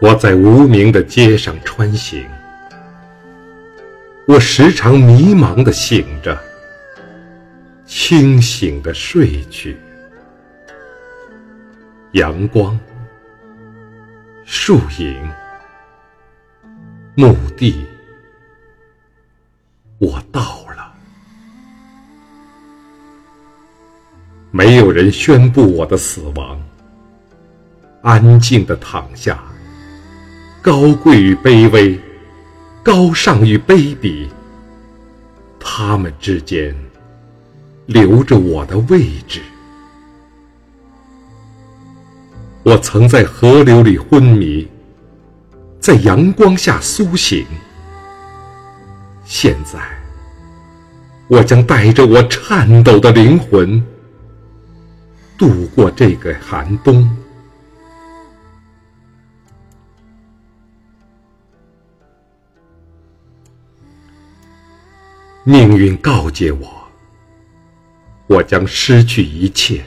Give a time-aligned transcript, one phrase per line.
[0.00, 2.24] 我在无名的街上穿行，
[4.26, 6.38] 我时常迷茫的醒着，
[7.84, 9.76] 清醒的睡去。
[12.12, 12.78] 阳光、
[14.44, 15.30] 树影、
[17.16, 17.84] 墓地，
[19.98, 20.94] 我到了。
[24.52, 26.62] 没有人宣布我的死亡，
[28.02, 29.42] 安静的躺下。
[30.60, 31.98] 高贵与卑微，
[32.82, 34.26] 高尚与卑鄙，
[35.60, 36.74] 他们之间
[37.86, 39.40] 留着我的位置。
[42.64, 44.68] 我曾在河流里昏迷，
[45.80, 47.46] 在阳光下苏醒。
[49.24, 49.78] 现在，
[51.28, 53.82] 我将带着我颤抖的灵魂，
[55.38, 57.08] 度过这个寒冬。
[65.50, 66.68] 命运告诫我，
[68.26, 69.82] 我将失去一切：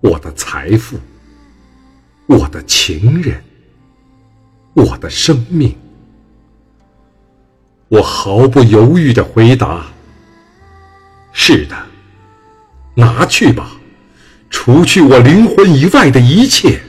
[0.00, 0.98] 我的财富、
[2.24, 3.44] 我的情人、
[4.72, 5.76] 我的生命。
[7.88, 9.84] 我毫不犹豫地回答
[11.34, 11.76] ：“是的，
[12.94, 13.72] 拿去吧，
[14.48, 16.80] 除去我灵魂以外的一切，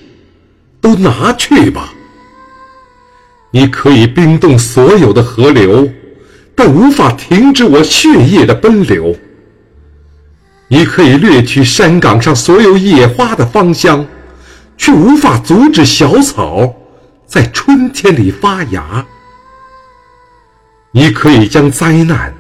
[0.80, 1.94] 都拿去吧。
[3.52, 5.86] 你可以冰冻所有的河流。”
[6.60, 9.16] 但无法停止我血液的奔流。
[10.68, 14.06] 你可以掠取山岗上所有野花的芳香，
[14.76, 16.76] 却无法阻止小草
[17.26, 19.06] 在春天里发芽。
[20.92, 22.36] 你可以将灾难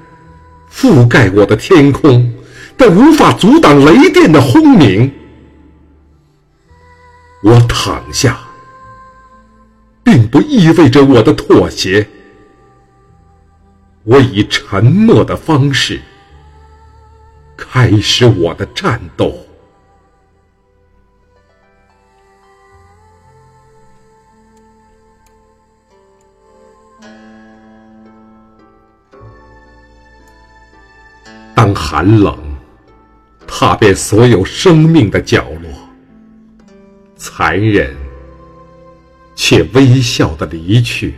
[0.69, 2.29] 覆盖我的天空，
[2.75, 5.09] 但无法阻挡雷电的轰鸣。
[7.41, 8.37] 我躺下，
[10.03, 12.05] 并不意味着我的妥协。
[14.09, 16.01] 我以沉默的方式
[17.55, 19.37] 开始我的战斗。
[31.53, 32.35] 当寒冷
[33.45, 35.71] 踏遍所有生命的角落，
[37.15, 37.95] 残忍
[39.35, 41.13] 且微笑的离去。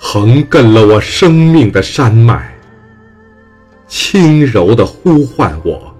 [0.00, 2.54] 横亘了我生命的山脉，
[3.88, 5.92] 轻柔地呼唤我：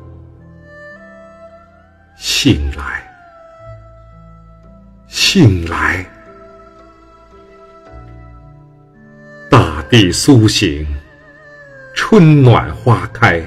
[2.17, 3.03] 醒来，
[5.09, 6.07] 醒来！
[9.51, 10.87] 大地苏醒，
[11.93, 13.43] 春暖花开。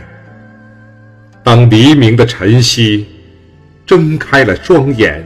[1.42, 3.08] 当黎明的晨曦
[3.86, 5.26] 睁开了双眼，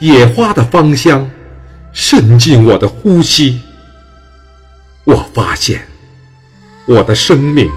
[0.00, 1.30] 野花的芳香
[1.92, 3.60] 渗进我的呼吸。
[5.04, 5.86] 我发现，
[6.86, 7.70] 我的生命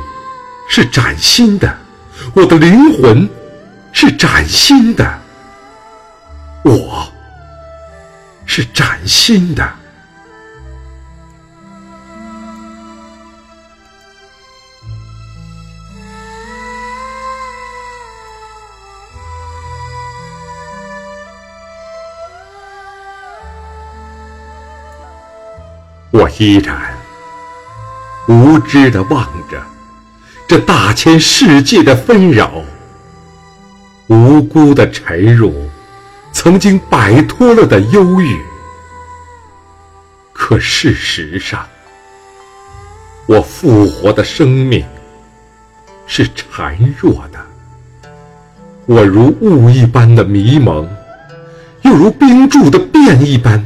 [0.69, 1.75] 是崭新的，
[2.36, 3.28] 我的灵魂
[3.91, 5.22] 是崭新的，
[6.63, 7.12] 我
[8.46, 9.68] 是崭新的。
[26.12, 26.94] 我依然。
[28.28, 29.62] 无知地望着
[30.47, 32.63] 这大千世界的纷扰，
[34.08, 35.53] 无辜地沉入
[36.31, 38.40] 曾经摆脱了的忧郁。
[40.34, 41.66] 可事实上，
[43.28, 44.86] 我复活的生命
[46.06, 47.40] 是孱弱的，
[48.86, 50.88] 我如雾一般的迷蒙，
[51.83, 53.63] 又如冰柱的变一般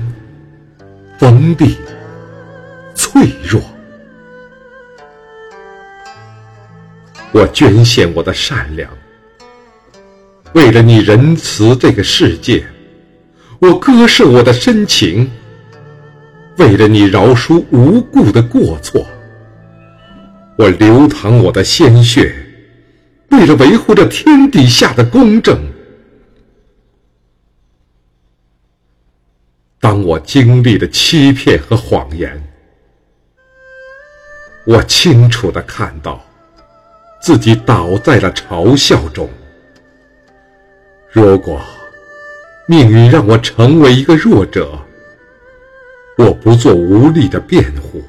[1.17, 1.77] 封闭、
[2.95, 3.61] 脆弱。
[7.31, 8.89] 我捐献我的善良，
[10.53, 12.63] 为了你仁慈这个世界；
[13.59, 15.29] 我割舍我的深情，
[16.57, 19.05] 为了你饶恕无故的过错；
[20.57, 22.35] 我流淌我的鲜血，
[23.29, 25.55] 为了维护这天底下的公正。
[29.79, 32.41] 当我经历了欺骗和谎言，
[34.65, 36.25] 我清楚的看到。
[37.21, 39.29] 自己倒在了嘲笑中。
[41.11, 41.61] 如果
[42.67, 44.71] 命运让我成为一个弱者，
[46.17, 47.99] 我不做无力的辩护；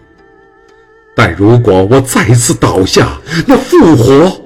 [1.15, 4.41] 但如果我再次倒下，那复活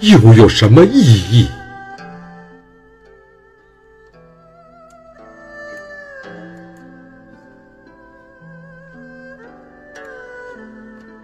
[0.00, 1.00] 又有什么意
[1.30, 1.46] 义？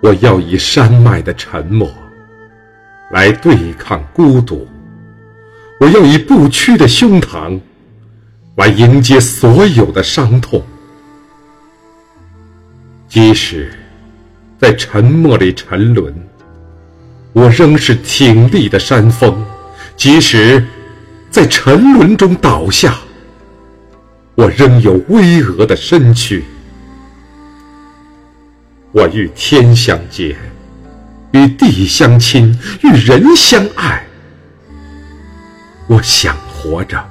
[0.07, 1.93] 我要以山脉的沉默
[3.11, 4.65] 来对抗孤独，
[5.81, 7.59] 我要以不屈的胸膛
[8.55, 10.63] 来迎接所有的伤痛。
[13.09, 13.77] 即使
[14.61, 16.15] 在沉默里沉沦，
[17.33, 19.35] 我仍是挺立的山峰；
[19.97, 20.65] 即使
[21.33, 22.97] 在沉沦中倒下，
[24.37, 26.45] 我仍有巍峨的身躯。
[28.97, 30.35] 我与天相接，
[31.33, 34.03] 与地相亲，与人相爱。
[35.87, 37.07] 我想活着，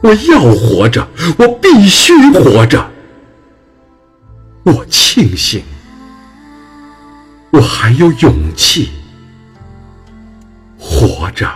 [0.00, 1.04] 我要活着，
[1.38, 2.88] 我必须活着。
[4.62, 5.64] 我庆幸，
[7.50, 8.90] 我还有勇气
[10.78, 11.50] 活着。